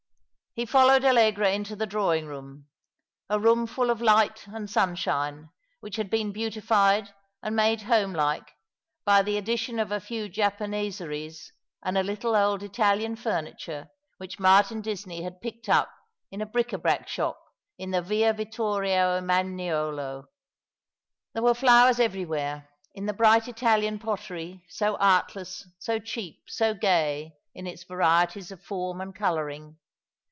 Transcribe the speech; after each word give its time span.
He 0.53 0.65
followed 0.65 1.03
Allcgra 1.05 1.49
into 1.53 1.77
the 1.77 1.85
drawing 1.87 2.25
room— 2.25 2.67
a 3.29 3.39
room 3.39 3.65
full 3.65 3.89
of 3.89 4.01
light 4.01 4.45
and 4.47 4.69
sunshine, 4.69 5.49
which 5.79 5.95
had 5.95 6.09
been 6.09 6.33
beautified 6.33 7.13
and 7.41 7.55
made 7.55 7.83
homelike 7.83 8.51
by 9.05 9.21
the 9.23 9.37
addition 9.37 9.79
of 9.79 9.93
a 9.93 10.01
few 10.01 10.27
Japaneseries 10.27 11.53
and 11.81 11.97
a 11.97 12.03
little 12.03 12.35
old 12.35 12.63
Italian 12.63 13.15
furniture 13.15 13.87
which 14.17 14.39
Martin 14.41 14.81
Disney 14.81 15.21
had 15.23 15.39
picked 15.39 15.69
up 15.69 15.89
at 16.33 16.41
a 16.41 16.45
bric 16.45 16.73
a 16.73 16.77
brac 16.77 17.07
shop 17.07 17.39
in 17.77 17.91
the 17.91 18.01
Yia 18.03 18.33
Yittorio 18.33 19.21
Eraanuelo. 19.21 20.25
There 21.31 21.43
were 21.43 21.53
flowers 21.53 21.97
everywhere, 21.97 22.69
in 22.93 23.05
the 23.05 23.13
bright 23.13 23.47
Italian 23.47 23.99
pottery, 23.99 24.65
so 24.67 24.97
artless, 24.97 25.65
so 25.79 25.97
cheap, 25.97 26.43
so 26.49 26.73
gay, 26.73 27.37
in 27.55 27.65
its 27.67 27.85
varieties 27.85 28.51
of 28.51 28.61
form 28.61 28.99
and 28.99 29.15
colour 29.15 29.49
ing. 29.49 29.77